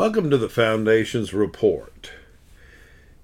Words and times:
Welcome 0.00 0.30
to 0.30 0.38
the 0.38 0.48
Foundation's 0.48 1.34
report. 1.34 2.12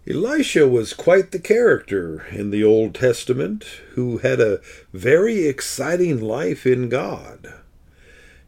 Elisha 0.06 0.68
was 0.68 0.92
quite 0.92 1.30
the 1.30 1.38
character 1.38 2.26
in 2.30 2.50
the 2.50 2.62
Old 2.64 2.94
Testament 2.94 3.64
who 3.94 4.18
had 4.18 4.40
a 4.40 4.60
very 4.92 5.46
exciting 5.46 6.20
life 6.20 6.66
in 6.66 6.90
God. 6.90 7.54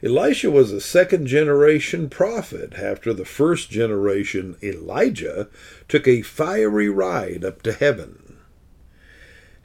Elisha 0.02 0.50
was 0.50 0.72
a 0.72 0.80
second 0.82 1.27
generation 1.27 2.10
prophet 2.10 2.74
after 2.74 3.14
the 3.14 3.24
first 3.24 3.70
generation, 3.70 4.56
Elijah, 4.62 5.48
took 5.88 6.06
a 6.06 6.20
fiery 6.20 6.90
ride 6.90 7.46
up 7.46 7.62
to 7.62 7.72
heaven. 7.72 8.27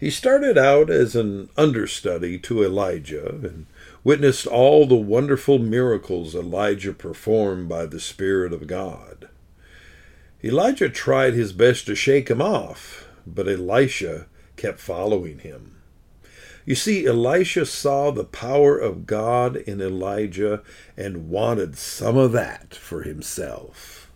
He 0.04 0.10
started 0.10 0.58
out 0.58 0.90
as 0.90 1.16
an 1.16 1.48
understudy 1.56 2.38
to 2.40 2.62
Elijah 2.62 3.30
and 3.30 3.68
witnessed 4.04 4.46
all 4.46 4.86
the 4.86 4.96
wonderful 4.96 5.60
miracles 5.60 6.36
Elijah 6.36 6.92
performed 6.92 7.70
by 7.70 7.86
the 7.86 8.02
Spirit 8.02 8.52
of 8.52 8.68
God. 8.68 9.30
Elijah 10.44 10.90
tried 10.90 11.36
his 11.36 11.54
best 11.54 11.86
to 11.86 11.96
shake 11.96 12.30
him 12.30 12.42
off, 12.42 13.08
but 13.26 13.48
Elisha 13.48 14.26
kept 14.58 14.82
following 14.82 15.40
him. 15.40 15.78
You 16.66 16.76
see, 16.76 17.08
Elisha 17.08 17.66
saw 17.66 18.12
the 18.12 18.26
power 18.26 18.78
of 18.78 19.08
God 19.08 19.56
in 19.56 19.80
Elijah 19.80 20.64
and 20.98 21.30
wanted 21.30 21.78
some 21.78 22.18
of 22.18 22.34
that 22.34 22.76
for 22.76 23.04
himself. 23.04 24.12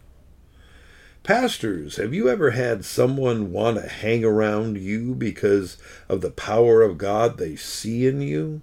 Pastors, 1.28 1.98
have 1.98 2.14
you 2.14 2.30
ever 2.30 2.52
had 2.52 2.86
someone 2.86 3.52
want 3.52 3.76
to 3.76 3.90
hang 3.90 4.24
around 4.24 4.78
you 4.78 5.14
because 5.14 5.76
of 6.08 6.22
the 6.22 6.32
power 6.32 6.82
of 6.82 6.98
God 6.98 7.38
they 7.38 7.58
see 7.58 8.08
in 8.08 8.22
you? 8.22 8.62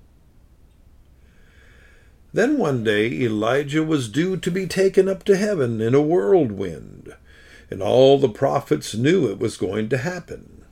Then 2.33 2.57
one 2.57 2.83
day 2.83 3.13
Elijah 3.21 3.85
was 3.85 4.09
due 4.09 4.39
to 4.39 4.51
be 4.51 4.67
taken 4.67 5.11
up 5.11 5.25
to 5.25 5.37
heaven 5.37 5.83
in 5.83 5.95
a 5.95 6.01
whirlwind, 6.01 7.15
and 7.69 7.83
all 7.83 8.19
the 8.19 8.31
prophets 8.31 8.95
knew 8.95 9.31
it 9.31 9.39
was 9.39 9.59
going 9.59 9.91
to 9.91 9.99
happen. 9.99 10.65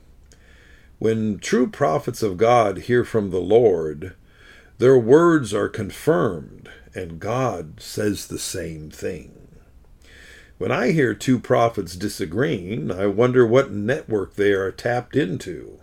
When 0.97 1.37
true 1.37 1.67
prophets 1.67 2.23
of 2.23 2.37
God 2.37 2.79
hear 2.79 3.05
from 3.05 3.29
the 3.29 3.37
Lord, 3.37 4.15
their 4.79 4.97
words 4.97 5.53
are 5.53 5.69
confirmed, 5.69 6.71
and 6.95 7.19
God 7.19 7.79
says 7.79 8.25
the 8.25 8.39
same 8.39 8.89
thing. 8.89 9.42
When 10.63 10.71
I 10.71 10.91
hear 10.93 11.13
two 11.13 11.39
prophets 11.39 11.93
disagreeing, 11.93 12.89
I 12.89 13.05
wonder 13.05 13.45
what 13.45 13.73
network 13.73 14.35
they 14.35 14.53
are 14.53 14.71
tapped 14.71 15.13
into, 15.13 15.81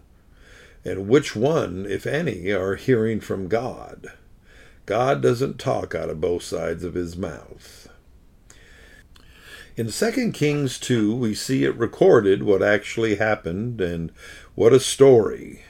and 0.86 1.06
which 1.06 1.36
one, 1.36 1.84
if 1.86 2.06
any, 2.06 2.50
are 2.50 2.76
hearing 2.76 3.20
from 3.20 3.48
God. 3.48 4.12
God 4.86 5.20
doesn't 5.20 5.58
talk 5.58 5.94
out 5.94 6.08
of 6.08 6.22
both 6.22 6.44
sides 6.44 6.82
of 6.82 6.94
his 6.94 7.14
mouth. 7.14 7.90
In 9.76 9.90
2 9.90 10.32
Kings 10.32 10.78
2, 10.78 11.14
we 11.14 11.34
see 11.34 11.64
it 11.64 11.76
recorded 11.76 12.42
what 12.42 12.62
actually 12.62 13.16
happened, 13.16 13.82
and 13.82 14.10
what 14.54 14.72
a 14.72 14.80
story. 14.80 15.62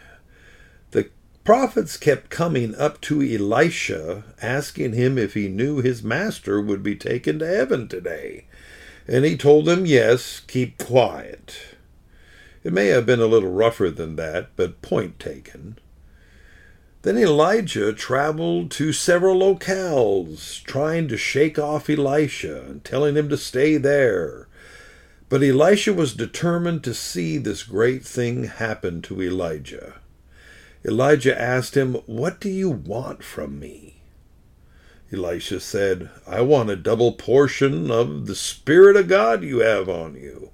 The 0.92 1.10
prophets 1.42 1.96
kept 1.96 2.30
coming 2.30 2.76
up 2.76 3.00
to 3.00 3.20
Elisha, 3.20 4.22
asking 4.40 4.92
him 4.92 5.18
if 5.18 5.34
he 5.34 5.48
knew 5.48 5.78
his 5.78 6.04
master 6.04 6.60
would 6.60 6.84
be 6.84 6.94
taken 6.94 7.40
to 7.40 7.46
heaven 7.48 7.88
today. 7.88 8.44
And 9.10 9.24
he 9.24 9.36
told 9.36 9.64
them, 9.64 9.86
yes, 9.86 10.38
keep 10.38 10.78
quiet. 10.78 11.56
It 12.62 12.72
may 12.72 12.86
have 12.86 13.04
been 13.04 13.18
a 13.18 13.26
little 13.26 13.50
rougher 13.50 13.90
than 13.90 14.14
that, 14.14 14.50
but 14.54 14.82
point 14.82 15.18
taken. 15.18 15.78
Then 17.02 17.18
Elijah 17.18 17.92
traveled 17.92 18.70
to 18.72 18.92
several 18.92 19.40
locales, 19.40 20.62
trying 20.62 21.08
to 21.08 21.16
shake 21.16 21.58
off 21.58 21.90
Elisha 21.90 22.62
and 22.62 22.84
telling 22.84 23.16
him 23.16 23.28
to 23.30 23.36
stay 23.36 23.78
there. 23.78 24.46
But 25.28 25.42
Elisha 25.42 25.92
was 25.92 26.14
determined 26.14 26.84
to 26.84 26.94
see 26.94 27.36
this 27.36 27.64
great 27.64 28.04
thing 28.04 28.44
happen 28.44 29.02
to 29.02 29.20
Elijah. 29.20 29.94
Elijah 30.84 31.40
asked 31.40 31.76
him, 31.76 31.94
What 32.06 32.38
do 32.38 32.48
you 32.48 32.70
want 32.70 33.24
from 33.24 33.58
me? 33.58 33.99
Elisha 35.12 35.58
said, 35.58 36.10
I 36.26 36.40
want 36.40 36.70
a 36.70 36.76
double 36.76 37.12
portion 37.12 37.90
of 37.90 38.26
the 38.26 38.34
Spirit 38.34 38.96
of 38.96 39.08
God 39.08 39.42
you 39.42 39.58
have 39.58 39.88
on 39.88 40.14
you. 40.14 40.50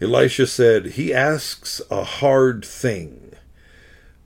Elisha 0.00 0.46
said, 0.46 0.86
He 0.92 1.12
asks 1.12 1.82
a 1.90 2.04
hard 2.04 2.64
thing. 2.64 3.32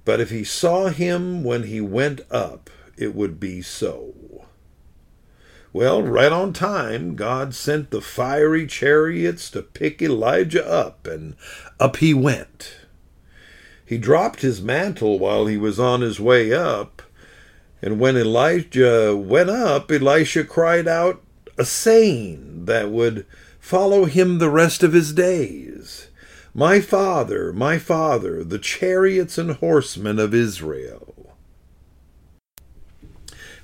But 0.04 0.20
if 0.20 0.30
he 0.30 0.44
saw 0.44 0.88
him 0.88 1.44
when 1.44 1.64
he 1.64 1.80
went 1.80 2.20
up, 2.30 2.70
it 2.96 3.14
would 3.14 3.38
be 3.38 3.60
so. 3.60 4.14
Well, 5.72 6.02
right 6.02 6.32
on 6.32 6.52
time, 6.52 7.14
God 7.14 7.54
sent 7.54 7.90
the 7.90 8.00
fiery 8.00 8.66
chariots 8.66 9.50
to 9.50 9.62
pick 9.62 10.00
Elijah 10.00 10.66
up, 10.66 11.06
and 11.06 11.36
up 11.78 11.96
he 11.96 12.14
went. 12.14 12.76
He 13.84 13.98
dropped 13.98 14.40
his 14.40 14.62
mantle 14.62 15.18
while 15.18 15.46
he 15.46 15.56
was 15.56 15.78
on 15.78 16.00
his 16.00 16.18
way 16.18 16.52
up, 16.52 16.97
and 17.80 18.00
when 18.00 18.16
Elijah 18.16 19.16
went 19.16 19.50
up, 19.50 19.90
Elisha 19.90 20.44
cried 20.44 20.88
out 20.88 21.22
a 21.56 21.64
saying 21.64 22.64
that 22.64 22.90
would 22.90 23.24
follow 23.60 24.04
him 24.06 24.38
the 24.38 24.50
rest 24.50 24.82
of 24.82 24.92
his 24.92 25.12
days. 25.12 26.08
My 26.54 26.80
father, 26.80 27.52
my 27.52 27.78
father, 27.78 28.42
the 28.42 28.58
chariots 28.58 29.38
and 29.38 29.52
horsemen 29.52 30.18
of 30.18 30.34
Israel. 30.34 31.14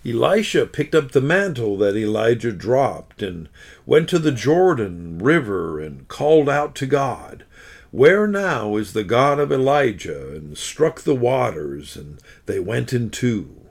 Elisha 0.06 0.66
picked 0.66 0.94
up 0.94 1.12
the 1.12 1.20
mantle 1.22 1.78
that 1.78 1.97
Elijah 1.97 2.53
dropped 2.53 3.22
and 3.22 3.48
went 3.86 4.08
to 4.10 4.19
the 4.19 4.32
Jordan 4.32 5.19
River 5.19 5.80
and 5.80 6.06
called 6.08 6.48
out 6.48 6.74
to 6.76 6.86
God, 6.86 7.44
Where 7.91 8.26
now 8.26 8.76
is 8.76 8.92
the 8.92 9.04
God 9.04 9.41
of 9.41 9.50
Elijah? 9.50 10.34
and 10.36 10.58
struck 10.58 11.00
the 11.00 11.14
waters, 11.14 11.97
and 11.97 12.19
they 12.44 12.60
went 12.60 12.92
in 12.92 13.08
two. 13.08 13.63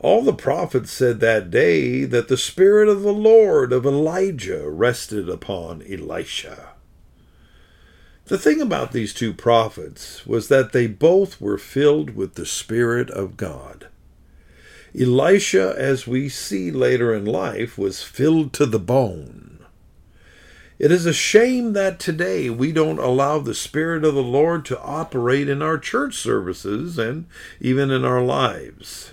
All 0.00 0.22
the 0.22 0.32
prophets 0.32 0.92
said 0.92 1.18
that 1.20 1.50
day 1.50 2.04
that 2.04 2.28
the 2.28 2.36
Spirit 2.36 2.88
of 2.88 3.02
the 3.02 3.12
Lord 3.12 3.72
of 3.72 3.84
Elijah 3.84 4.68
rested 4.70 5.28
upon 5.28 5.82
Elisha. 5.82 6.70
The 8.26 8.38
thing 8.38 8.60
about 8.60 8.92
these 8.92 9.12
two 9.12 9.34
prophets 9.34 10.24
was 10.24 10.46
that 10.48 10.72
they 10.72 10.86
both 10.86 11.40
were 11.40 11.58
filled 11.58 12.14
with 12.14 12.34
the 12.34 12.46
Spirit 12.46 13.10
of 13.10 13.36
God. 13.36 13.88
Elisha, 14.98 15.74
as 15.76 16.06
we 16.06 16.28
see 16.28 16.70
later 16.70 17.12
in 17.12 17.24
life, 17.24 17.76
was 17.76 18.02
filled 18.02 18.52
to 18.52 18.66
the 18.66 18.78
bone. 18.78 19.58
It 20.78 20.92
is 20.92 21.06
a 21.06 21.12
shame 21.12 21.72
that 21.72 21.98
today 21.98 22.48
we 22.50 22.70
don't 22.70 23.00
allow 23.00 23.40
the 23.40 23.54
Spirit 23.54 24.04
of 24.04 24.14
the 24.14 24.22
Lord 24.22 24.64
to 24.66 24.80
operate 24.80 25.48
in 25.48 25.60
our 25.60 25.76
church 25.76 26.14
services 26.14 26.98
and 26.98 27.26
even 27.60 27.90
in 27.90 28.04
our 28.04 28.22
lives. 28.22 29.12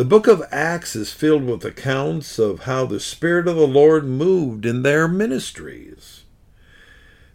The 0.00 0.06
book 0.06 0.26
of 0.26 0.42
Acts 0.50 0.96
is 0.96 1.12
filled 1.12 1.44
with 1.44 1.62
accounts 1.62 2.38
of 2.38 2.60
how 2.60 2.86
the 2.86 2.98
Spirit 2.98 3.46
of 3.46 3.56
the 3.56 3.66
Lord 3.66 4.06
moved 4.06 4.64
in 4.64 4.80
their 4.80 5.06
ministries. 5.06 6.24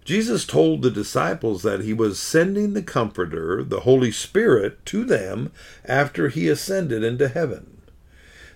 Jesus 0.03 0.47
told 0.47 0.81
the 0.81 0.89
disciples 0.89 1.61
that 1.61 1.81
he 1.81 1.93
was 1.93 2.19
sending 2.19 2.73
the 2.73 2.81
Comforter, 2.81 3.63
the 3.63 3.81
Holy 3.81 4.11
Spirit, 4.11 4.83
to 4.87 5.03
them 5.03 5.51
after 5.85 6.29
he 6.29 6.47
ascended 6.47 7.03
into 7.03 7.27
heaven. 7.27 7.83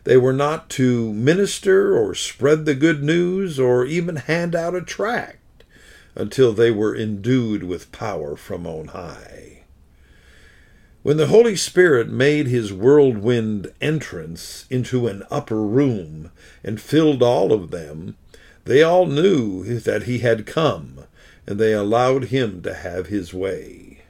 They 0.06 0.18
were 0.18 0.34
not 0.34 0.72
to 0.72 1.14
minister 1.14 1.96
or 1.96 2.16
spread 2.16 2.66
the 2.66 2.74
good 2.74 3.04
news 3.04 3.60
or 3.60 3.86
even 3.86 4.16
hand 4.16 4.56
out 4.56 4.74
a 4.74 4.82
tract 4.82 5.64
until 6.16 6.52
they 6.52 6.72
were 6.72 6.96
endued 6.96 7.62
with 7.62 7.92
power 7.92 8.36
from 8.36 8.66
on 8.66 8.88
high. 8.88 9.59
When 11.02 11.16
the 11.16 11.28
Holy 11.28 11.56
Spirit 11.56 12.10
made 12.10 12.48
his 12.48 12.74
whirlwind 12.74 13.72
entrance 13.80 14.66
into 14.70 15.08
an 15.08 15.24
upper 15.32 15.64
room 15.64 16.30
and 16.62 16.82
filled 16.82 17.24
all 17.24 17.54
of 17.54 17.72
them, 17.72 18.18
they 18.66 18.84
all 18.84 19.06
knew 19.06 19.80
that 19.80 20.04
he 20.04 20.20
had 20.20 20.46
come 20.46 21.06
and 21.48 21.58
they 21.58 21.72
allowed 21.72 22.26
him 22.26 22.62
to 22.64 22.74
have 22.74 23.08
his 23.08 23.34
way. 23.34 24.02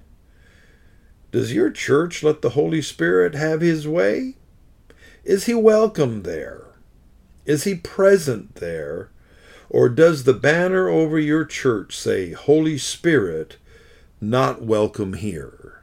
Does 1.31 1.53
your 1.53 1.69
church 1.69 2.23
let 2.23 2.41
the 2.41 2.49
Holy 2.49 2.81
Spirit 2.81 3.35
have 3.35 3.61
his 3.61 3.87
way? 3.87 4.35
Is 5.23 5.45
he 5.45 5.53
welcome 5.53 6.23
there? 6.23 6.65
Is 7.45 7.65
he 7.65 7.75
present 7.75 8.55
there? 8.55 9.11
Or 9.69 9.89
does 9.89 10.23
the 10.23 10.33
banner 10.33 10.89
over 10.89 11.19
your 11.19 11.45
church 11.45 11.95
say, 11.95 12.31
Holy 12.31 12.79
Spirit, 12.79 13.57
not 14.19 14.63
welcome 14.63 15.13
here? 15.13 15.78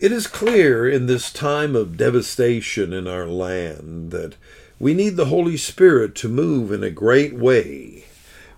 It 0.00 0.12
is 0.12 0.26
clear 0.26 0.88
in 0.88 1.06
this 1.06 1.32
time 1.32 1.76
of 1.76 1.96
devastation 1.96 2.92
in 2.92 3.06
our 3.06 3.26
land 3.26 4.10
that 4.10 4.34
we 4.78 4.94
need 4.94 5.16
the 5.16 5.26
Holy 5.26 5.56
Spirit 5.56 6.14
to 6.16 6.28
move 6.28 6.72
in 6.72 6.82
a 6.82 6.90
great 6.90 7.34
way 7.34 8.06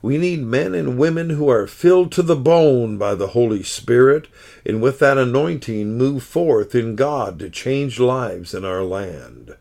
we 0.02 0.18
need 0.18 0.42
men 0.42 0.74
and 0.74 0.98
women 0.98 1.30
who 1.30 1.48
are 1.48 1.68
filled 1.68 2.10
to 2.12 2.22
the 2.22 2.36
bone 2.36 2.98
by 2.98 3.14
the 3.14 3.28
Holy 3.28 3.62
Spirit, 3.62 4.26
and 4.66 4.82
with 4.82 4.98
that 4.98 5.16
anointing 5.16 5.96
move 5.96 6.24
forth 6.24 6.74
in 6.74 6.96
God 6.96 7.38
to 7.38 7.48
change 7.48 8.00
lives 8.00 8.52
in 8.52 8.64
our 8.64 8.82
land. 8.82 9.56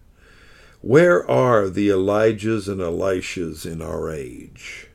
Where 0.82 1.30
are 1.30 1.70
the 1.70 1.90
Elijahs 1.90 2.68
and 2.68 2.82
Elishas 2.82 3.72
in 3.72 3.84
our 3.84 4.10
age? 4.10 4.88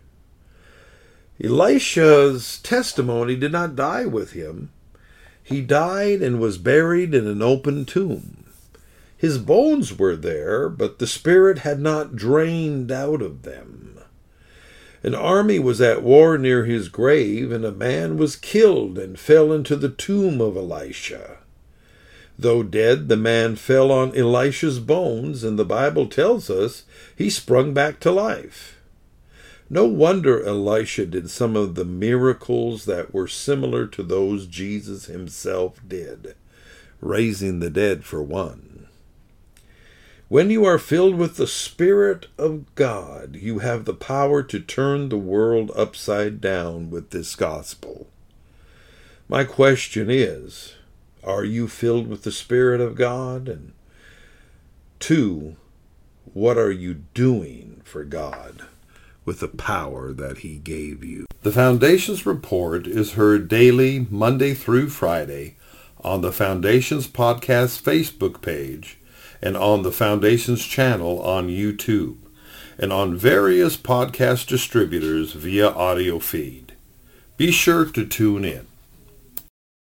Elisha's 1.43 2.59
testimony 2.59 3.37
did 3.37 3.53
not 3.53 3.77
die 3.77 4.05
with 4.05 4.32
him. 4.32 4.71
He 5.46 5.60
died 5.60 6.22
and 6.22 6.40
was 6.40 6.58
buried 6.58 7.14
in 7.14 7.28
an 7.28 7.40
open 7.40 7.84
tomb. 7.84 8.46
His 9.16 9.38
bones 9.38 9.96
were 9.96 10.16
there, 10.16 10.69
but 10.69 10.98
the 10.98 11.06
spirit 11.06 11.58
had 11.58 11.78
not 11.78 12.16
drained 12.16 12.90
out 12.90 13.22
of 13.22 13.43
them. 13.43 14.00
An 15.04 15.14
army 15.14 15.60
was 15.60 15.81
at 15.81 16.02
war 16.02 16.37
near 16.37 16.64
his 16.64 16.88
grave, 16.88 17.52
and 17.52 17.64
a 17.64 17.70
man 17.70 18.16
was 18.16 18.34
killed 18.34 18.98
and 18.98 19.16
fell 19.20 19.52
into 19.52 19.76
the 19.76 19.88
tomb 19.88 20.40
of 20.40 20.56
Elisha. 20.56 21.37
Though 22.37 22.64
dead, 22.64 23.08
the 23.08 23.16
man 23.16 23.54
fell 23.54 23.93
on 23.93 24.16
Elisha's 24.16 24.81
bones, 24.81 25.44
and 25.44 25.56
the 25.56 25.64
Bible 25.64 26.08
tells 26.08 26.50
us 26.50 26.82
he 27.14 27.31
sprung 27.31 27.72
back 27.72 28.00
to 28.00 28.10
life. 28.10 28.75
No 29.69 29.85
wonder 29.85 30.45
Elisha 30.45 31.07
did 31.07 31.29
some 31.29 31.57
of 31.57 31.75
the 31.75 31.85
miracles 31.85 32.85
that 32.85 33.13
were 33.13 33.27
similar 33.27 33.87
to 33.89 34.03
those 34.05 34.47
Jesus 34.47 35.07
himself 35.07 35.81
did, 35.87 36.37
raising 37.01 37.59
the 37.59 37.71
dead 37.71 38.05
for 38.05 38.23
one. 38.23 38.87
When 40.29 40.51
you 40.51 40.65
are 40.65 40.79
filled 40.79 41.17
with 41.17 41.37
the 41.37 41.49
Spirit 41.49 42.27
of 42.39 42.73
God, 42.77 43.37
you 43.37 43.59
have 43.59 43.85
the 43.85 43.95
power 43.95 44.43
to 44.45 44.61
turn 44.61 45.09
the 45.09 45.19
world 45.19 45.73
upside 45.75 46.41
down 46.41 46.91
with 46.91 47.11
this 47.11 47.35
gospel. 47.35 48.07
My 49.29 49.43
question 49.43 50.09
is, 50.11 50.75
are 51.25 51.45
you 51.45 51.67
filled 51.67 52.07
with 52.07 52.23
the 52.23 52.33
Spirit 52.33 52.81
of 52.81 52.95
God? 52.95 53.49
And 53.49 53.73
two, 55.01 55.57
what 56.35 56.57
are 56.57 56.73
you 56.73 57.03
doing 57.15 57.81
for 57.85 58.05
God 58.05 58.67
with 59.26 59.40
the 59.40 59.49
power 59.49 60.12
that 60.12 60.38
He 60.38 60.56
gave 60.56 61.05
you? 61.05 61.26
The 61.43 61.52
Foundation's 61.52 62.25
report 62.25 62.87
is 62.87 63.12
heard 63.12 63.49
daily, 63.49 64.06
Monday 64.08 64.55
through 64.55 64.88
Friday, 64.88 65.56
on 66.00 66.23
the 66.23 66.32
Foundation's 66.32 67.06
podcast 67.08 67.82
Facebook 67.82 68.40
page 68.40 68.99
and 69.43 69.56
on 69.56 69.82
the 69.82 69.93
Foundation's 69.93 70.64
channel 70.64 71.20
on 71.20 71.49
YouTube 71.49 72.17
and 72.78 72.93
on 72.93 73.17
various 73.17 73.76
podcast 73.76 74.46
distributors 74.46 75.32
via 75.32 75.69
audio 75.69 76.19
feed. 76.19 76.72
Be 77.37 77.50
sure 77.50 77.84
to 77.84 78.06
tune 78.06 78.44
in. 78.44 78.67